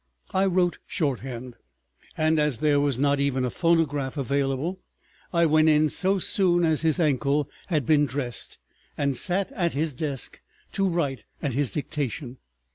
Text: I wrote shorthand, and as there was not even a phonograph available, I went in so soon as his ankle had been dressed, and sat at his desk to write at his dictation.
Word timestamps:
I 0.33 0.45
wrote 0.47 0.79
shorthand, 0.87 1.57
and 2.17 2.39
as 2.39 2.57
there 2.57 2.79
was 2.79 2.97
not 2.97 3.19
even 3.19 3.45
a 3.45 3.51
phonograph 3.51 4.17
available, 4.17 4.79
I 5.31 5.45
went 5.45 5.69
in 5.69 5.89
so 5.89 6.17
soon 6.17 6.63
as 6.63 6.81
his 6.81 6.99
ankle 6.99 7.47
had 7.67 7.85
been 7.85 8.07
dressed, 8.07 8.57
and 8.97 9.15
sat 9.15 9.51
at 9.51 9.73
his 9.73 9.93
desk 9.93 10.41
to 10.71 10.87
write 10.87 11.25
at 11.43 11.53
his 11.53 11.69
dictation. 11.69 12.39